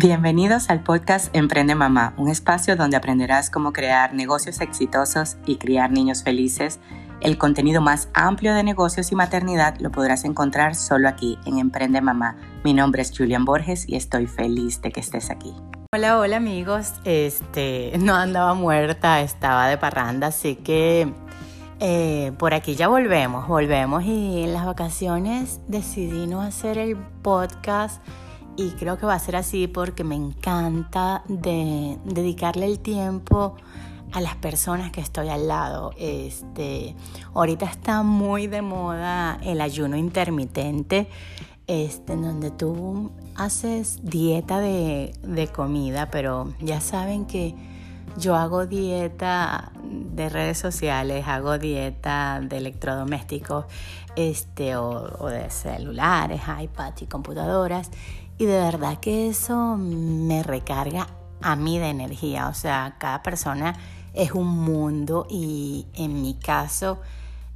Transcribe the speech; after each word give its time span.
Bienvenidos 0.00 0.70
al 0.70 0.84
podcast 0.84 1.34
Emprende 1.34 1.74
Mamá, 1.74 2.14
un 2.18 2.28
espacio 2.28 2.76
donde 2.76 2.96
aprenderás 2.96 3.50
cómo 3.50 3.72
crear 3.72 4.14
negocios 4.14 4.60
exitosos 4.60 5.38
y 5.44 5.56
criar 5.56 5.90
niños 5.90 6.22
felices. 6.22 6.78
El 7.20 7.36
contenido 7.36 7.80
más 7.80 8.08
amplio 8.14 8.54
de 8.54 8.62
negocios 8.62 9.10
y 9.10 9.16
maternidad 9.16 9.74
lo 9.80 9.90
podrás 9.90 10.24
encontrar 10.24 10.76
solo 10.76 11.08
aquí 11.08 11.36
en 11.46 11.58
Emprende 11.58 12.00
Mamá. 12.00 12.36
Mi 12.62 12.74
nombre 12.74 13.02
es 13.02 13.10
Julian 13.10 13.44
Borges 13.44 13.88
y 13.88 13.96
estoy 13.96 14.28
feliz 14.28 14.80
de 14.82 14.92
que 14.92 15.00
estés 15.00 15.30
aquí. 15.30 15.52
Hola, 15.92 16.20
hola 16.20 16.36
amigos. 16.36 16.92
Este, 17.02 17.90
no 17.98 18.14
andaba 18.14 18.54
muerta, 18.54 19.20
estaba 19.20 19.66
de 19.66 19.78
parranda, 19.78 20.28
así 20.28 20.54
que 20.54 21.12
eh, 21.80 22.30
por 22.38 22.54
aquí 22.54 22.76
ya 22.76 22.86
volvemos, 22.86 23.48
volvemos 23.48 24.04
y 24.04 24.44
en 24.44 24.52
las 24.52 24.64
vacaciones 24.64 25.58
decidí 25.66 26.28
no 26.28 26.40
hacer 26.40 26.78
el 26.78 26.96
podcast 26.96 28.00
y 28.58 28.70
creo 28.72 28.98
que 28.98 29.06
va 29.06 29.14
a 29.14 29.18
ser 29.20 29.36
así 29.36 29.68
porque 29.68 30.02
me 30.02 30.16
encanta 30.16 31.22
de 31.28 31.96
dedicarle 32.04 32.66
el 32.66 32.80
tiempo 32.80 33.54
a 34.10 34.20
las 34.20 34.34
personas 34.34 34.90
que 34.90 35.00
estoy 35.00 35.28
al 35.28 35.46
lado. 35.46 35.92
Este, 35.96 36.96
ahorita 37.34 37.66
está 37.66 38.02
muy 38.02 38.48
de 38.48 38.60
moda 38.62 39.38
el 39.44 39.60
ayuno 39.60 39.96
intermitente, 39.96 41.08
este, 41.68 42.14
en 42.14 42.22
donde 42.22 42.50
tú 42.50 43.12
haces 43.36 44.00
dieta 44.02 44.58
de, 44.58 45.14
de 45.22 45.46
comida, 45.46 46.10
pero 46.10 46.52
ya 46.60 46.80
saben 46.80 47.26
que 47.26 47.54
yo 48.16 48.34
hago 48.34 48.66
dieta 48.66 49.70
de 49.84 50.28
redes 50.30 50.58
sociales, 50.58 51.28
hago 51.28 51.58
dieta 51.58 52.40
de 52.42 52.56
electrodomésticos 52.56 53.66
este, 54.16 54.74
o 54.74 55.26
de 55.28 55.48
celulares, 55.48 56.40
iPads 56.60 57.02
y 57.02 57.06
computadoras. 57.06 57.92
Y 58.38 58.46
de 58.46 58.58
verdad 58.58 59.00
que 59.00 59.28
eso 59.28 59.76
me 59.76 60.42
recarga 60.42 61.08
a 61.42 61.56
mí 61.56 61.78
de 61.78 61.88
energía. 61.88 62.48
O 62.48 62.54
sea, 62.54 62.96
cada 62.98 63.22
persona 63.22 63.74
es 64.14 64.32
un 64.32 64.46
mundo 64.46 65.26
y 65.28 65.86
en 65.94 66.22
mi 66.22 66.34
caso 66.34 67.00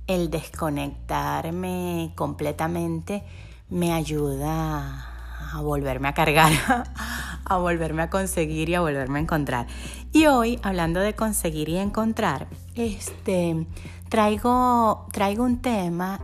el 0.07 0.31
desconectarme 0.31 2.13
completamente 2.17 3.23
me 3.71 3.93
ayuda 3.93 5.09
a 5.53 5.61
volverme 5.61 6.09
a 6.09 6.15
cargar, 6.15 6.53
a 7.45 7.57
volverme 7.57 8.03
a 8.03 8.11
conseguir 8.11 8.69
y 8.69 8.75
a 8.75 8.81
volverme 8.81 9.21
a 9.21 9.23
encontrar. 9.23 9.67
Y 10.13 10.27
hoy, 10.27 10.59
hablando 10.63 11.01
de 11.01 11.15
conseguir 11.15 11.69
y 11.69 11.79
encontrar, 11.79 12.49
este, 12.75 13.67
traigo, 14.09 15.07
traigo 15.13 15.45
un 15.45 15.63
tema 15.63 16.21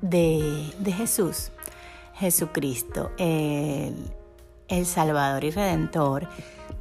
de, 0.00 0.74
de 0.78 0.92
Jesús. 0.92 1.52
Jesucristo, 2.14 3.10
el, 3.18 3.94
Salvador 4.84 5.44
y 5.44 5.50
Redentor 5.50 6.28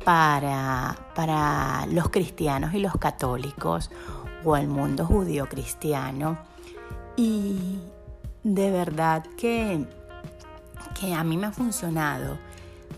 para, 0.05 0.97
para 1.13 1.85
los 1.87 2.09
cristianos 2.09 2.73
y 2.73 2.79
los 2.79 2.93
católicos 2.93 3.91
o 4.45 4.55
el 4.55 4.67
mundo 4.67 5.05
judío 5.05 5.47
cristiano. 5.49 6.37
Y 7.17 7.79
de 8.43 8.71
verdad 8.71 9.25
que, 9.37 9.85
que 10.99 11.13
a 11.13 11.23
mí 11.23 11.37
me 11.37 11.47
ha 11.47 11.51
funcionado 11.51 12.37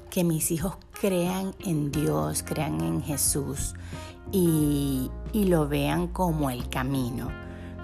que 0.09 0.23
mis 0.23 0.51
hijos 0.51 0.77
crean 0.99 1.55
en 1.65 1.91
Dios, 1.91 2.43
crean 2.43 2.81
en 2.81 3.01
Jesús 3.01 3.73
y, 4.31 5.09
y 5.31 5.45
lo 5.45 5.67
vean 5.67 6.07
como 6.07 6.49
el 6.51 6.69
camino 6.69 7.29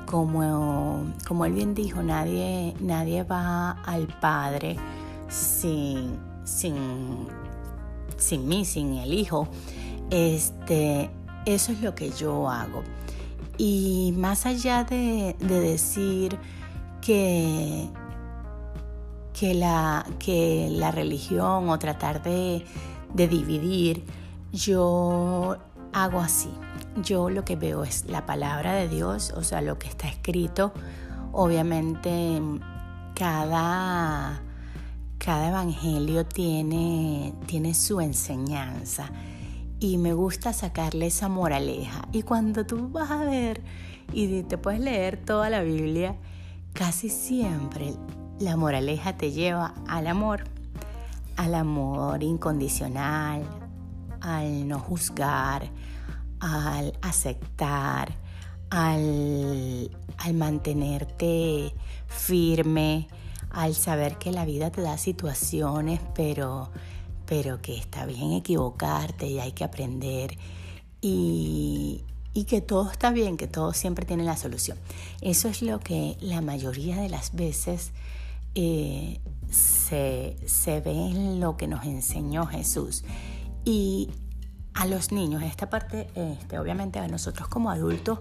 como, 0.10 1.06
como 1.28 1.46
él 1.46 1.54
bien 1.54 1.76
dijo, 1.76 2.02
nadie, 2.02 2.74
nadie 2.80 3.22
va 3.22 3.74
al 3.84 4.08
Padre 4.08 4.76
sin, 5.28 6.18
sin, 6.44 7.28
sin 8.18 8.48
mí, 8.48 8.66
sin 8.66 8.96
el 8.96 9.14
Hijo. 9.14 9.48
Este, 10.10 11.12
eso 11.46 11.72
es 11.72 11.82
lo 11.82 11.94
que 11.94 12.10
yo 12.10 12.50
hago. 12.50 12.82
Y 13.60 14.16
más 14.18 14.48
allá 14.48 14.84
de, 14.84 15.36
decir 15.40 16.40
que, 17.02 17.88
que, 19.40 19.54
la, 19.54 20.08
que 20.18 20.70
la 20.72 20.90
religión 20.90 21.70
o 21.70 21.78
tratar 21.78 22.24
de, 22.24 22.66
de 23.14 23.28
dividir, 23.28 24.04
yo 24.52 25.58
hago 25.94 26.20
así 26.20 26.50
yo 27.04 27.30
lo 27.30 27.46
que 27.46 27.56
veo 27.56 27.84
es 27.84 28.06
la 28.06 28.26
palabra 28.26 28.74
de 28.74 28.88
Dios, 28.88 29.34
o 29.36 29.44
sea, 29.44 29.62
lo 29.62 29.78
que 29.80 29.88
está 29.88 30.08
escrito. 30.08 30.74
Obviamente 31.32 32.42
cada, 33.16 34.42
cada 35.18 35.50
evangelio 35.50 36.26
tiene, 36.26 37.34
tiene 37.46 37.74
su 37.74 38.02
enseñanza 38.02 39.10
y 39.80 39.98
me 39.98 40.14
gusta 40.14 40.54
sacarle 40.54 41.08
esa 41.08 41.30
moraleja. 41.30 42.08
Y 42.12 42.24
cuando 42.24 42.66
tú 42.66 42.90
vas 42.90 43.12
a 43.12 43.24
ver 43.24 43.62
y 44.12 44.44
te 44.44 44.58
puedes 44.58 44.80
leer 44.80 45.24
toda 45.24 45.50
la 45.50 45.62
Biblia, 45.62 46.16
casi 46.74 47.10
siempre 47.10 47.94
la 48.40 48.56
moraleja 48.56 49.18
te 49.18 49.32
lleva 49.32 49.74
al 49.88 50.08
amor, 50.08 50.44
al 51.36 51.56
amor 51.56 52.24
incondicional, 52.24 53.44
al 54.22 54.68
no 54.68 54.80
juzgar, 54.80 55.70
al 56.40 56.98
aceptar, 57.02 58.16
al, 58.70 59.90
mantenerte 60.34 61.74
firme, 62.08 63.08
al 63.50 63.76
saber 63.76 64.18
que 64.18 64.32
la 64.32 64.46
vida 64.46 64.72
te 64.72 64.82
da 64.82 64.98
situaciones, 64.98 66.00
pero, 66.14 66.70
pero 67.26 67.62
que 67.62 67.78
está 67.78 68.06
bien 68.06 68.34
equivocarte 68.34 69.28
y 69.28 69.40
hay 69.40 69.52
que 69.52 69.64
aprender 69.64 70.38
y, 71.02 72.06
que 72.48 72.62
todo 72.62 72.90
está 72.90 73.12
bien, 73.12 73.36
que 73.36 73.48
todo 73.48 73.74
siempre 73.74 74.06
tiene 74.06 74.24
la 74.24 74.38
solución. 74.38 74.78
Eso 75.20 75.50
es 75.50 75.62
lo 75.62 75.80
que 75.82 76.16
la 76.22 76.42
mayoría 76.42 76.96
de 76.96 77.10
las 77.10 77.36
veces 77.36 77.92
eh, 78.56 79.20
se, 79.52 80.38
se 80.46 80.80
ve 80.80 80.92
en 80.92 81.42
lo 81.42 81.58
que 81.58 81.68
nos 81.68 81.86
enseñó 81.86 82.46
Jesús. 82.46 83.04
Y 83.66 84.10
a 84.74 84.86
los 84.86 85.12
niños. 85.12 85.44
Esta 85.44 85.70
parte, 85.70 86.10
este, 86.16 86.60
obviamente 86.60 87.00
a 87.00 87.08
nosotros 87.08 87.48
como 87.48 87.72
adultos, 87.72 88.20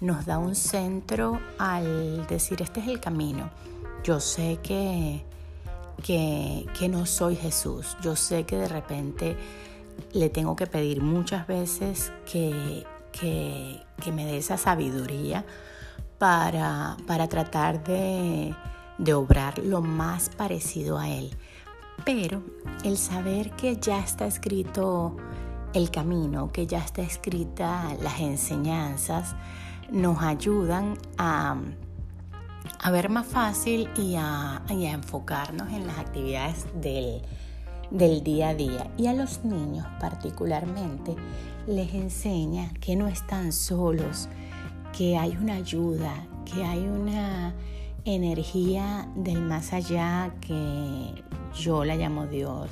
nos 0.00 0.26
da 0.26 0.38
un 0.38 0.54
centro 0.54 1.40
al 1.58 2.26
decir, 2.26 2.60
este 2.62 2.80
es 2.80 2.88
el 2.88 3.00
camino. 3.00 3.50
Yo 4.02 4.18
sé 4.18 4.58
que, 4.62 5.24
que, 6.02 6.66
que 6.78 6.88
no 6.88 7.06
soy 7.06 7.36
Jesús. 7.36 7.96
Yo 8.02 8.16
sé 8.16 8.44
que 8.44 8.56
de 8.56 8.68
repente 8.68 9.36
le 10.12 10.28
tengo 10.28 10.56
que 10.56 10.66
pedir 10.66 11.02
muchas 11.02 11.46
veces 11.46 12.12
que, 12.30 12.84
que, 13.12 13.80
que 14.02 14.12
me 14.12 14.26
dé 14.26 14.38
esa 14.38 14.56
sabiduría 14.56 15.44
para, 16.18 16.96
para 17.06 17.28
tratar 17.28 17.84
de, 17.84 18.54
de 18.98 19.14
obrar 19.14 19.58
lo 19.58 19.80
más 19.80 20.30
parecido 20.30 20.98
a 20.98 21.08
Él. 21.08 21.36
Pero 22.04 22.42
el 22.84 22.96
saber 22.96 23.50
que 23.52 23.76
ya 23.76 24.00
está 24.00 24.26
escrito 24.26 25.16
el 25.74 25.90
camino, 25.90 26.52
que 26.52 26.66
ya 26.66 26.78
está 26.78 27.02
escrita, 27.02 27.94
las 28.02 28.20
enseñanzas, 28.20 29.34
nos 29.90 30.22
ayudan 30.22 30.96
a, 31.18 31.56
a 32.80 32.90
ver 32.90 33.08
más 33.08 33.26
fácil 33.26 33.88
y 33.96 34.16
a, 34.16 34.62
enfocarnos 34.68 35.72
en 35.72 35.86
las 35.86 35.98
actividades 35.98 36.66
del, 36.80 37.22
del 37.90 38.22
día 38.22 38.50
a 38.50 38.54
día. 38.54 38.90
Y 38.96 39.06
a 39.06 39.14
los 39.14 39.44
niños 39.44 39.86
particularmente 40.00 41.16
les 41.66 41.94
enseña 41.94 42.72
que 42.80 42.96
no 42.96 43.08
están 43.08 43.52
solos, 43.52 44.28
que 44.96 45.16
hay 45.16 45.36
una 45.36 45.54
ayuda, 45.54 46.12
que 46.44 46.64
hay 46.64 46.80
una 46.80 47.54
energía 48.04 49.08
del 49.14 49.40
más 49.42 49.72
allá 49.72 50.34
que 50.40 51.22
yo 51.54 51.84
la 51.84 51.94
llamo 51.96 52.26
Dios 52.26 52.70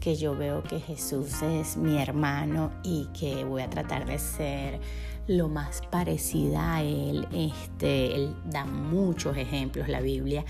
que 0.00 0.16
yo 0.16 0.36
veo 0.36 0.62
que 0.62 0.80
Jesús 0.80 1.42
es 1.42 1.76
mi 1.76 1.98
hermano 2.00 2.70
y 2.82 3.06
que 3.18 3.44
voy 3.44 3.62
a 3.62 3.70
tratar 3.70 4.06
de 4.06 4.18
ser 4.18 4.80
lo 5.26 5.48
más 5.48 5.82
parecida 5.90 6.76
a 6.76 6.82
Él. 6.82 7.26
Este, 7.32 8.14
él 8.14 8.34
da 8.46 8.64
muchos 8.64 9.36
ejemplos, 9.36 9.88
la 9.88 10.00
Biblia, 10.00 10.44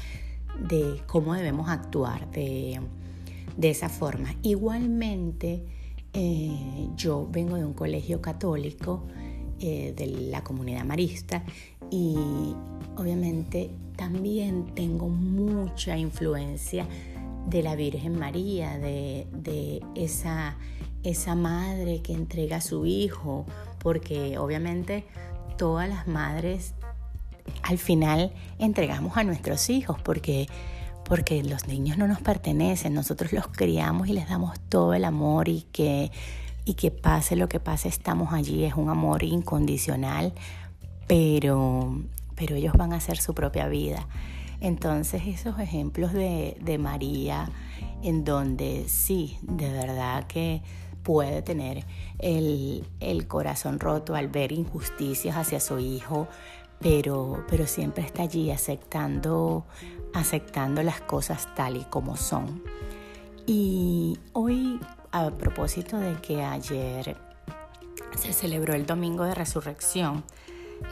de 0.68 1.02
cómo 1.06 1.34
debemos 1.34 1.68
actuar 1.68 2.30
de, 2.30 2.80
esa 3.60 3.88
forma. 3.88 4.34
Igualmente, 4.42 5.64
eh, 6.12 6.88
yo 6.96 7.28
vengo 7.30 7.56
de 7.56 7.64
un 7.64 7.74
colegio 7.74 8.20
católico 8.20 9.04
eh, 9.60 9.92
de 9.96 10.06
la 10.06 10.44
comunidad 10.44 10.84
marista 10.84 11.42
y 11.90 12.16
obviamente 12.96 13.70
también 13.96 14.66
tengo 14.74 15.08
mucha 15.08 15.98
influencia 15.98 16.86
de 17.48 17.62
la 17.62 17.76
Virgen 17.76 18.18
María, 18.18 18.78
de, 18.78 19.82
esa, 19.94 20.56
esa 21.02 21.34
madre 21.34 22.02
que 22.02 22.12
entrega 22.12 22.56
a 22.56 22.60
su 22.60 22.86
hijo, 22.86 23.46
porque 23.78 24.38
obviamente 24.38 25.04
todas 25.56 25.88
las 25.88 26.06
madres 26.06 26.74
al 27.62 27.78
final 27.78 28.32
entregamos 28.58 29.16
a 29.16 29.24
nuestros 29.24 29.70
hijos, 29.70 29.98
porque, 30.02 30.48
porque 31.04 31.42
los 31.42 31.66
niños 31.66 31.96
no 31.96 32.06
nos 32.06 32.20
pertenecen, 32.20 32.92
nosotros 32.92 33.32
los 33.32 33.48
criamos 33.48 34.08
y 34.08 34.12
les 34.12 34.28
damos 34.28 34.58
todo 34.68 34.92
el 34.92 35.04
amor 35.04 35.48
y 35.48 35.62
que, 35.72 36.10
y 36.64 36.74
que 36.74 36.90
pase 36.90 37.36
lo 37.36 37.48
que 37.48 37.60
pase, 37.60 37.88
estamos 37.88 38.32
allí, 38.34 38.64
es 38.64 38.74
un 38.74 38.90
amor 38.90 39.22
incondicional, 39.22 40.34
pero, 41.06 42.02
pero 42.36 42.56
ellos 42.56 42.74
van 42.76 42.92
a 42.92 42.96
hacer 42.96 43.16
su 43.16 43.34
propia 43.34 43.68
vida. 43.68 44.06
Entonces 44.60 45.22
esos 45.26 45.58
ejemplos 45.60 46.12
de, 46.12 46.56
de 46.60 46.78
María, 46.78 47.50
en 48.02 48.24
donde 48.24 48.84
sí, 48.88 49.38
de 49.42 49.70
verdad 49.70 50.26
que 50.26 50.62
puede 51.02 51.42
tener 51.42 51.86
el, 52.18 52.84
el, 53.00 53.26
corazón 53.28 53.78
roto 53.78 54.14
al 54.14 54.28
ver 54.28 54.52
injusticias 54.52 55.36
hacia 55.36 55.60
su 55.60 55.78
hijo, 55.78 56.28
pero, 56.80 57.44
pero 57.48 57.66
siempre 57.66 58.04
está 58.04 58.22
allí 58.24 58.50
aceptando, 58.50 59.64
aceptando 60.12 60.82
las 60.82 61.00
cosas 61.00 61.48
tal 61.54 61.76
y 61.76 61.84
como 61.84 62.16
son. 62.16 62.62
Y 63.46 64.18
hoy, 64.32 64.78
a 65.10 65.30
propósito 65.30 65.98
de 65.98 66.14
que 66.16 66.42
ayer 66.42 67.16
se 68.16 68.32
celebró 68.32 68.74
el 68.74 68.84
Domingo 68.84 69.24
de 69.24 69.34
Resurrección, 69.34 70.24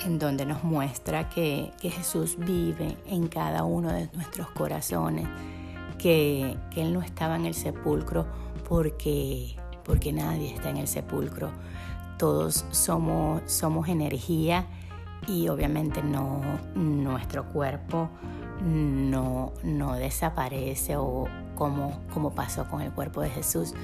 en 0.05 0.19
donde 0.19 0.47
nos 0.47 0.65
muestra 0.65 1.29
que, 1.29 1.73
Jesús 1.81 2.37
vive 2.39 2.97
en 3.07 3.29
cada 3.29 3.65
uno 3.65 3.93
de 3.93 4.09
nuestros 4.15 4.49
corazones, 4.51 5.27
que, 5.99 6.57
Él 6.77 6.93
no 6.93 7.03
estaba 7.03 7.37
en 7.37 7.47
el 7.47 7.55
sepulcro 7.55 8.27
porque, 8.69 9.57
nadie 10.13 10.55
está 10.55 10.71
en 10.71 10.79
el 10.79 10.89
sepulcro. 10.89 11.51
Todos 12.19 12.65
somos, 12.71 13.89
energía 13.89 14.67
y 15.27 15.49
obviamente 15.49 16.03
nuestro 16.75 17.45
cuerpo 17.53 18.09
no, 18.63 19.53
desaparece 19.99 20.97
o 20.97 21.27
como 21.55 22.35
pasó 22.35 22.69
con 22.69 22.81
el 22.81 22.93
cuerpo 22.93 23.21
de 23.21 23.31
Jesús, 23.31 23.75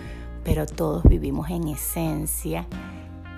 pero 0.44 0.66
todos 0.66 1.04
vivimos 1.04 1.50
en 1.50 1.68
esencia 1.68 2.66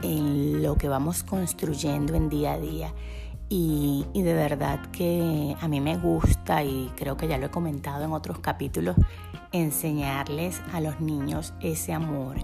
en 0.04 0.62
lo 0.62 0.76
que 0.76 0.88
vamos 0.88 1.22
construyendo 1.22 2.14
en 2.14 2.28
día 2.28 2.52
a 2.52 2.58
día. 2.58 2.94
Y, 3.48 4.06
y, 4.14 4.22
de 4.22 4.34
verdad 4.34 4.80
que 4.90 5.54
a 5.60 5.68
mí 5.68 5.80
me 5.80 5.96
gusta 5.96 6.64
y 6.64 6.90
creo 6.96 7.16
que 7.16 7.28
ya 7.28 7.38
lo 7.38 7.46
he 7.46 7.50
comentado 7.50 8.04
en 8.04 8.12
otros 8.12 8.38
capítulos, 8.38 8.96
enseñarles 9.52 10.60
a 10.72 10.80
los 10.80 11.00
niños 11.00 11.52
ese 11.60 11.92
amor, 11.92 12.36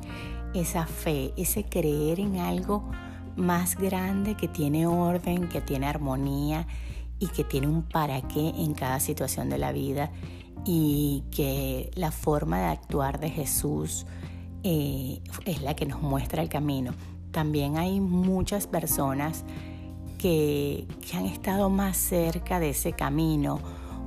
esa 0.54 0.86
fe, 0.86 1.32
ese 1.36 1.64
creer 1.64 2.20
en 2.20 2.38
algo 2.38 2.90
más 3.36 3.76
grande 3.76 4.36
que 4.36 4.46
tiene 4.46 4.86
orden, 4.86 5.48
que 5.48 5.60
tiene 5.60 5.86
armonía 5.86 6.66
y 7.18 7.28
que 7.28 7.44
tiene 7.44 7.68
un 7.68 7.82
para 7.82 8.20
qué 8.22 8.48
en 8.48 8.74
cada 8.74 9.00
situación 9.00 9.50
de 9.50 9.58
la 9.58 9.72
vida 9.72 10.10
y 10.64 11.24
que 11.30 11.90
la 11.94 12.10
forma 12.10 12.58
de 12.60 12.66
actuar 12.66 13.20
de 13.20 13.30
Jesús 13.30 14.06
eh, 14.62 15.20
es 15.46 15.62
la 15.62 15.74
que 15.74 15.86
nos 15.86 16.02
muestra 16.02 16.42
el 16.42 16.48
camino. 16.48 16.92
También 17.32 17.76
hay 17.78 18.00
muchas 18.00 18.66
personas 18.66 19.44
que, 20.18 20.86
que, 21.00 21.16
han 21.16 21.26
estado 21.26 21.70
más 21.70 21.96
cerca 21.96 22.60
de 22.60 22.70
ese 22.70 22.92
camino. 22.92 23.60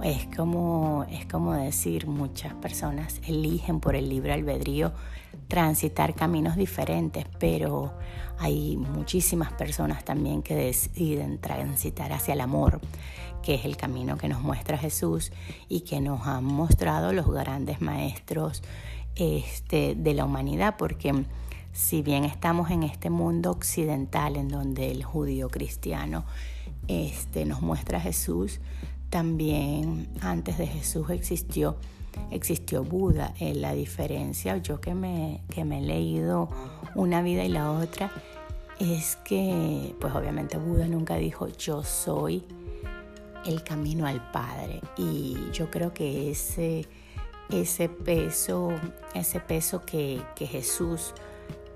Es 0.03 0.27
como, 0.35 1.05
es 1.09 1.25
como 1.25 1.53
decir, 1.53 2.07
muchas 2.07 2.53
personas 2.55 3.21
eligen 3.25 3.79
por 3.79 3.95
el 3.95 4.09
libre 4.09 4.33
albedrío 4.33 4.91
transitar 5.47 6.13
caminos 6.15 6.55
diferentes, 6.55 7.25
pero 7.39 7.93
hay 8.39 8.77
muchísimas 8.77 9.53
personas 9.53 10.03
también 10.03 10.41
que 10.41 10.55
deciden 10.55 11.39
transitar 11.39 12.11
hacia 12.11 12.33
el 12.33 12.41
amor, 12.41 12.81
que 13.41 13.55
es 13.55 13.65
el 13.65 13.77
camino 13.77 14.17
que 14.17 14.27
nos 14.27 14.41
muestra 14.41 14.77
Jesús 14.77 15.31
y 15.69 15.81
que 15.81 16.01
nos 16.01 16.25
han 16.27 16.43
mostrado 16.43 17.13
los 17.13 17.29
grandes 17.31 17.81
maestros 17.81 18.63
este, 19.15 19.95
de 19.95 20.13
la 20.13 20.25
humanidad, 20.25 20.75
porque 20.77 21.25
si 21.73 22.01
bien 22.01 22.23
estamos 22.23 22.69
en 22.69 22.83
este 22.83 23.09
mundo 23.09 23.51
occidental 23.51 24.37
en 24.37 24.47
donde 24.47 24.91
el 24.91 25.03
judío 25.03 25.49
cristiano 25.49 26.23
este, 26.87 27.45
nos 27.45 27.61
muestra 27.61 27.97
a 27.97 28.01
Jesús, 28.01 28.61
también 29.09 30.07
antes 30.21 30.57
de 30.57 30.67
Jesús 30.67 31.09
existió 31.09 31.77
existió 32.31 32.83
Buda. 32.83 33.33
en 33.39 33.61
la 33.61 33.73
diferencia, 33.73 34.57
yo 34.57 34.79
que 34.79 34.93
me, 34.93 35.41
que 35.49 35.65
me 35.65 35.79
he 35.79 35.81
leído 35.81 36.49
una 36.95 37.21
vida 37.21 37.43
y 37.43 37.49
la 37.49 37.71
otra, 37.71 38.11
es 38.79 39.15
que, 39.17 39.95
pues 39.99 40.13
obviamente 40.13 40.57
Buda 40.57 40.87
nunca 40.87 41.15
dijo 41.15 41.47
yo 41.47 41.83
soy 41.83 42.43
el 43.45 43.63
camino 43.63 44.05
al 44.05 44.31
Padre. 44.31 44.81
Y 44.97 45.37
yo 45.51 45.69
creo 45.69 45.93
que 45.93 46.31
ese, 46.31 46.87
ese 47.49 47.89
peso, 47.89 48.69
ese 49.13 49.39
peso 49.39 49.81
que, 49.81 50.21
que 50.35 50.47
Jesús 50.47 51.13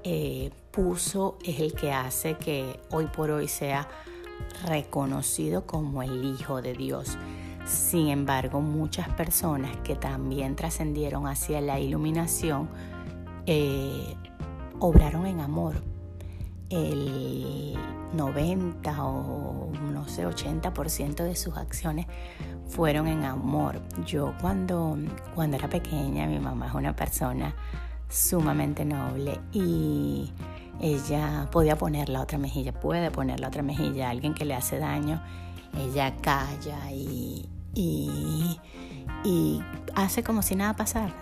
eh, 0.10 0.52
puso 0.72 1.38
es 1.44 1.60
el 1.60 1.74
que 1.74 1.92
hace 1.92 2.36
que 2.36 2.80
hoy 2.92 3.08
por 3.08 3.30
hoy 3.30 3.50
sea 3.50 3.90
reconocido 4.66 5.66
como 5.66 6.02
el 6.02 6.24
Hijo 6.24 6.62
de 6.62 6.72
Dios. 6.72 7.18
Sin 7.66 8.08
embargo, 8.08 8.62
muchas 8.62 9.10
personas 9.10 9.76
que 9.84 9.98
también 9.98 10.56
trascendieron 10.56 11.28
hacia 11.28 11.60
la 11.60 11.82
iluminación 11.82 12.70
eh, 13.48 14.16
obraron 14.80 15.26
en 15.26 15.42
amor. 15.42 15.76
El 16.70 17.76
90 18.14 19.04
o 19.04 19.70
no 19.92 20.08
sé, 20.08 20.26
80% 20.26 21.16
de 21.16 21.36
sus 21.36 21.58
acciones 21.58 22.06
fueron 22.70 23.08
en 23.08 23.26
amor. 23.26 23.82
Yo 24.06 24.34
cuando, 24.40 24.98
cuando 25.36 25.58
era 25.58 25.68
pequeña, 25.68 26.28
mi 26.28 26.40
mamá 26.40 26.68
es 26.68 26.74
una 26.76 26.96
persona 26.96 27.54
sumamente 28.10 28.86
noble 28.86 29.40
y 29.52 30.32
ella 30.80 31.48
podía 31.52 31.78
poner 31.78 32.10
la 32.10 32.22
otra 32.22 32.38
mejilla, 32.38 32.72
puede 32.72 33.12
poner 33.12 33.40
la 33.40 33.48
otra 33.48 33.64
mejilla 33.64 34.08
a 34.08 34.12
alguien 34.12 34.34
que 34.34 34.46
le 34.46 34.56
hace 34.56 34.80
daño, 34.80 35.22
ella 35.78 36.16
calla 36.22 36.92
y, 36.92 37.50
hace 39.96 40.24
como 40.24 40.42
si 40.42 40.56
nada 40.56 40.76
pasara. 40.76 41.14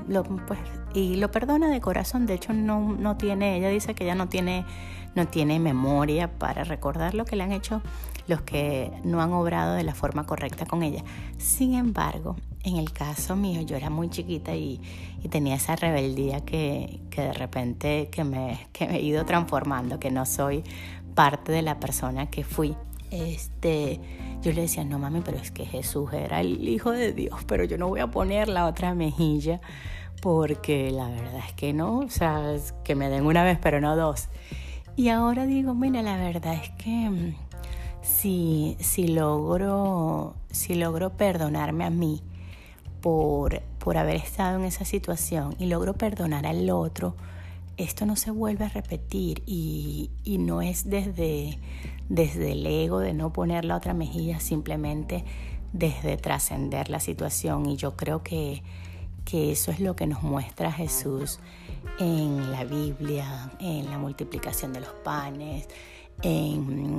Pues, 0.48 0.60
y 0.94 1.16
lo 1.16 1.32
perdona 1.32 1.70
de 1.70 1.82
corazón. 1.82 2.26
De 2.26 2.34
hecho, 2.34 2.54
no, 2.54 2.94
no 2.94 3.18
tiene, 3.18 3.58
ella 3.58 3.70
dice 3.70 3.96
que 3.96 4.04
ella 4.04 4.16
no 4.16 4.30
tiene, 4.30 4.66
no 5.16 5.28
tiene 5.28 5.60
memoria 5.60 6.38
para 6.38 6.64
recordar 6.64 7.14
lo 7.14 7.26
que 7.26 7.36
le 7.36 7.44
han 7.44 7.52
hecho 7.52 7.82
los 8.28 8.42
que 8.42 8.92
no 9.04 9.22
han 9.22 9.34
obrado 9.34 9.76
de 9.76 9.84
la 9.84 9.94
forma 9.94 10.26
correcta 10.26 10.66
con 10.66 10.84
ella. 10.84 11.04
Sin 11.38 11.74
embargo, 11.74 12.36
en 12.66 12.78
el 12.78 12.92
caso 12.92 13.36
mío, 13.36 13.62
yo 13.62 13.78
era 13.78 13.90
muy 13.90 14.10
chiquita 14.10 14.56
y, 14.56 14.82
tenía 15.30 15.56
esa 15.56 15.76
rebeldía 15.76 16.42
que, 16.42 17.00
que 17.10 17.22
de 17.22 17.34
repente 17.34 18.10
que 18.12 18.24
me, 18.24 18.68
que 18.72 18.88
me 18.88 18.98
he 18.98 19.02
ido 19.02 19.26
transformando, 19.26 20.00
que 20.00 20.12
no 20.12 20.24
soy 20.26 20.64
parte 21.16 21.52
de 21.52 21.64
la 21.64 21.80
persona 21.80 22.30
que 22.30 22.44
fui. 22.44 22.76
Este, 23.10 24.00
yo 24.44 24.52
le 24.52 24.62
decía, 24.62 24.84
no 24.84 25.00
mami, 25.00 25.22
pero 25.22 25.38
es 25.38 25.50
que 25.50 25.66
Jesús 25.66 26.14
era 26.14 26.42
el 26.42 26.68
Hijo 26.68 26.92
de 26.92 27.12
Dios, 27.14 27.44
pero 27.48 27.64
yo 27.64 27.78
no 27.78 27.88
voy 27.88 28.02
a 28.02 28.08
poner 28.08 28.50
la 28.50 28.68
otra 28.68 28.94
mejilla 28.94 29.62
porque 30.22 30.92
la 30.92 31.08
verdad 31.08 31.40
es 31.48 31.54
que 31.54 31.74
no, 31.74 32.00
o 32.00 32.10
sea, 32.10 32.56
que 32.84 32.96
me 32.96 33.10
den 33.10 33.26
una 33.26 33.44
vez, 33.44 33.58
pero 33.62 33.82
no 33.82 33.96
dos. 33.96 34.30
Y 34.96 35.10
ahora 35.10 35.46
digo, 35.46 35.74
mira, 35.74 36.02
la 36.02 36.18
verdad 36.18 36.54
es 36.54 36.70
que 36.72 37.10
mm, 37.10 37.36
si, 38.02 38.78
si, 38.80 39.08
logro, 39.08 40.36
si 40.52 40.76
logro 40.76 41.12
perdonarme 41.12 41.86
a 41.86 41.90
mí 41.90 42.22
por, 43.06 43.62
por 43.78 43.98
haber 43.98 44.16
estado 44.16 44.58
en 44.58 44.66
esa 44.66 44.84
situación 44.84 45.56
y 45.60 45.68
logro 45.68 45.94
perdonar 45.94 46.48
al 46.48 46.68
otro, 46.72 47.16
esto 47.78 48.08
no 48.08 48.16
se 48.16 48.32
vuelve 48.32 48.66
a 48.66 48.70
repetir 48.70 49.44
y, 49.46 50.10
y 50.24 50.40
no 50.40 50.64
es 50.64 50.90
desde, 50.90 51.60
desde 52.10 52.54
el 52.54 52.66
ego 52.66 52.98
de 52.98 53.14
no 53.14 53.32
poner 53.32 53.64
la 53.64 53.76
otra 53.76 53.94
mejilla, 53.94 54.40
simplemente 54.40 55.24
desde 55.72 56.18
trascender 56.18 56.90
la 56.90 57.00
situación. 57.00 57.68
Y 57.68 57.76
yo 57.76 57.96
creo 57.96 58.24
que, 58.24 58.64
que 59.24 59.52
eso 59.52 59.70
es 59.70 59.80
lo 59.80 59.96
que 59.96 60.08
nos 60.08 60.24
muestra 60.24 60.72
Jesús 60.72 61.40
en 62.00 62.52
la 62.52 62.64
Biblia, 62.64 63.52
en 63.60 63.88
la 63.92 64.00
multiplicación 64.00 64.74
de 64.74 64.80
los 64.80 64.94
panes, 65.04 65.68
en, 66.22 66.96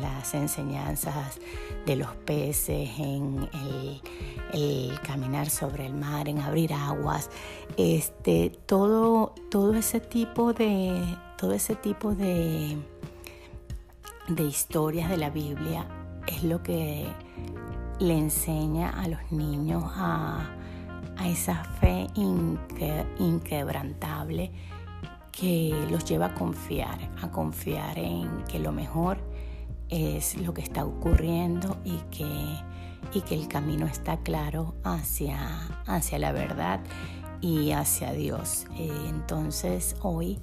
las 0.00 0.34
enseñanzas 0.34 1.38
de 1.86 1.96
los 1.96 2.08
peces, 2.16 2.90
en 2.98 3.48
el, 4.52 5.00
caminar 5.02 5.48
sobre 5.50 5.86
el 5.86 5.94
mar, 5.94 6.28
en 6.28 6.38
abrir 6.40 6.72
aguas, 6.72 7.30
este, 7.76 8.50
todo, 8.66 9.34
todo 9.50 9.74
ese 9.74 10.00
tipo 10.00 10.52
de, 10.52 11.02
todo 11.36 11.52
ese 11.52 11.74
tipo 11.76 12.14
de, 12.14 12.76
de 14.28 14.42
historias 14.42 15.10
de 15.10 15.16
la 15.16 15.30
Biblia 15.30 15.86
es 16.26 16.42
lo 16.44 16.62
que 16.62 17.06
le 17.98 18.16
enseña 18.16 18.90
a 18.90 19.08
los 19.08 19.30
niños 19.30 19.84
a, 19.86 20.56
esa 21.26 21.64
fe 21.64 22.06
inquebrantable 23.18 24.50
que 25.32 25.86
los 25.90 26.04
lleva 26.04 26.26
a 26.26 26.34
confiar, 26.34 27.10
a 27.22 27.30
confiar 27.30 27.98
en 27.98 28.44
que 28.44 28.58
lo 28.58 28.72
mejor 28.72 29.18
es 29.88 30.36
lo 30.36 30.54
que 30.54 30.62
está 30.62 30.84
ocurriendo 30.84 31.78
y 31.84 31.96
que, 32.10 32.26
y 33.12 33.22
que 33.22 33.34
el 33.34 33.48
camino 33.48 33.86
está 33.86 34.18
claro 34.18 34.74
hacia, 34.84 35.66
hacia 35.86 36.18
la 36.18 36.32
verdad 36.32 36.80
y 37.40 37.72
hacia 37.72 38.12
Dios. 38.12 38.66
Eh, 38.76 38.90
entonces 39.08 39.96
hoy 40.02 40.40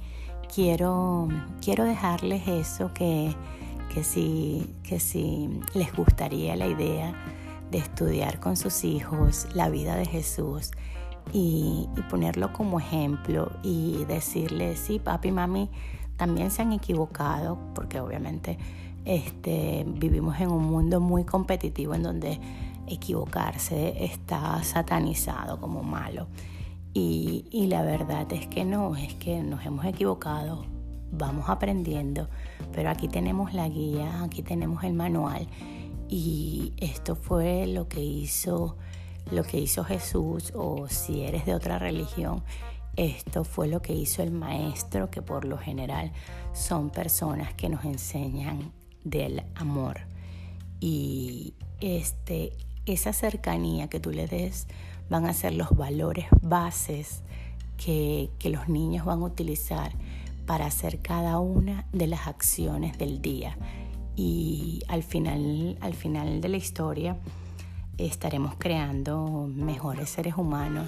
quiero, 0.53 1.27
quiero 1.61 1.83
dejarles 1.85 2.47
eso 2.47 2.93
que, 2.93 3.35
que, 3.93 4.03
si, 4.03 4.75
que 4.83 4.99
si 4.99 5.59
les 5.73 5.93
gustaría 5.93 6.55
la 6.55 6.67
idea 6.67 7.13
de 7.71 7.79
estudiar 7.79 8.39
con 8.39 8.55
sus 8.55 8.83
hijos 8.83 9.47
la 9.53 9.69
vida 9.69 9.95
de 9.95 10.05
Jesús 10.05 10.71
y, 11.33 11.87
y 11.95 12.01
ponerlo 12.09 12.53
como 12.53 12.79
ejemplo 12.79 13.51
y 13.63 14.05
decirles, 14.05 14.79
sí, 14.79 14.99
papi 14.99 15.31
mami 15.31 15.69
también 16.17 16.51
se 16.51 16.63
han 16.63 16.73
equivocado, 16.73 17.57
porque 17.73 17.99
obviamente 17.99 18.57
este, 19.05 19.85
vivimos 19.87 20.39
en 20.41 20.51
un 20.51 20.65
mundo 20.65 20.99
muy 20.99 21.23
competitivo 21.23 21.93
en 21.95 22.03
donde 22.03 22.39
equivocarse 22.87 24.03
está 24.03 24.61
satanizado 24.63 25.59
como 25.59 25.83
malo. 25.83 26.27
Y, 26.93 27.45
y, 27.51 27.67
la 27.67 27.83
verdad 27.83 28.31
es 28.33 28.47
que 28.47 28.65
no, 28.65 28.95
es 28.95 29.13
que 29.13 29.43
nos 29.43 29.63
hemos 29.65 29.85
equivocado, 29.85 30.65
vamos 31.11 31.47
aprendiendo, 31.47 32.27
pero 32.73 32.89
aquí 32.89 33.07
tenemos 33.07 33.53
la 33.53 33.69
guía, 33.69 34.23
aquí 34.23 34.41
tenemos 34.41 34.83
el 34.83 34.93
manual 34.93 35.47
y 36.09 36.73
esto 36.77 37.15
fue 37.15 37.67
lo 37.67 37.87
que 37.87 38.03
hizo 38.03 38.77
lo 39.31 39.43
que 39.43 39.59
hizo 39.59 39.83
Jesús 39.83 40.51
o 40.55 40.87
si 40.87 41.21
eres 41.21 41.45
de 41.45 41.53
otra 41.53 41.79
religión, 41.79 42.43
esto 42.95 43.43
fue 43.43 43.67
lo 43.67 43.81
que 43.81 43.93
hizo 43.93 44.23
el 44.23 44.31
maestro, 44.31 45.09
que 45.09 45.21
por 45.21 45.45
lo 45.45 45.57
general 45.57 46.11
son 46.53 46.89
personas 46.89 47.53
que 47.53 47.69
nos 47.69 47.85
enseñan 47.85 48.71
del 49.03 49.43
amor. 49.55 49.99
Y 50.79 51.53
este, 51.79 52.53
esa 52.85 53.13
cercanía 53.13 53.87
que 53.87 53.99
tú 53.99 54.11
le 54.11 54.27
des 54.27 54.67
van 55.09 55.25
a 55.25 55.33
ser 55.33 55.53
los 55.53 55.69
valores 55.71 56.25
bases 56.41 57.21
que, 57.77 58.31
que 58.39 58.49
los 58.49 58.67
niños 58.67 59.05
van 59.05 59.21
a 59.21 59.25
utilizar 59.25 59.91
para 60.47 60.65
hacer 60.65 60.99
cada 60.99 61.39
una 61.39 61.85
de 61.91 62.07
las 62.07 62.27
acciones 62.27 62.97
del 62.97 63.21
día. 63.21 63.57
Y 64.15 64.81
al 64.87 65.03
final, 65.03 65.77
al 65.81 65.93
final 65.93 66.41
de 66.41 66.49
la 66.49 66.57
historia 66.57 67.17
estaremos 67.97 68.55
creando 68.57 69.49
mejores 69.53 70.09
seres 70.09 70.35
humanos, 70.37 70.87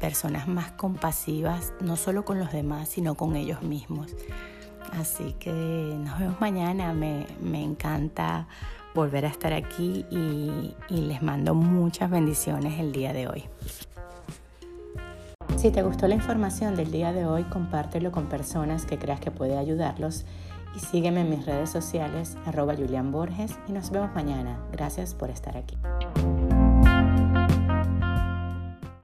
personas 0.00 0.48
más 0.48 0.72
compasivas, 0.72 1.72
no 1.80 1.96
solo 1.96 2.24
con 2.24 2.38
los 2.38 2.52
demás, 2.52 2.88
sino 2.88 3.14
con 3.14 3.36
ellos 3.36 3.62
mismos. 3.62 4.14
Así 4.92 5.34
que 5.38 5.52
nos 5.52 6.18
vemos 6.18 6.40
mañana. 6.40 6.92
Me, 6.92 7.26
encanta 7.62 8.46
volver 8.94 9.24
a 9.24 9.28
estar 9.28 9.52
aquí 9.52 10.04
y, 10.10 10.74
y 10.88 11.00
les 11.02 11.22
mando 11.22 11.54
muchas 11.54 12.10
bendiciones 12.10 12.78
el 12.80 12.92
día 12.92 13.12
de 13.12 13.28
hoy. 13.28 13.44
Si 15.56 15.70
te 15.70 15.82
gustó 15.82 16.08
la 16.08 16.16
información 16.16 16.74
del 16.74 16.90
día 16.90 17.12
de 17.12 17.24
hoy, 17.24 17.44
compártelo 17.44 18.10
con 18.10 18.26
personas 18.26 18.84
que 18.84 18.98
creas 18.98 19.20
que 19.20 19.30
puede 19.30 19.56
ayudarlos 19.56 20.24
y 20.74 20.80
sígueme 20.80 21.20
en 21.20 21.30
mis 21.30 21.46
redes 21.46 21.70
sociales 21.70 22.36
arroba 22.46 22.74
Julián 22.74 23.12
Borges 23.12 23.58
y 23.68 23.72
nos 23.72 23.90
vemos 23.90 24.14
mañana. 24.14 24.58
Gracias 24.72 25.14
por 25.14 25.30
estar 25.30 25.56
aquí. 25.56 25.76